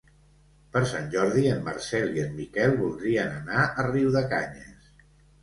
Per 0.77 0.81
Sant 0.91 1.03
Jordi 1.15 1.43
en 1.55 1.61
Marcel 1.67 2.09
i 2.15 2.23
en 2.23 2.33
Miquel 2.39 2.75
voldrien 2.81 3.37
anar 3.43 3.69
a 3.69 3.87
Riudecanyes. 3.93 4.91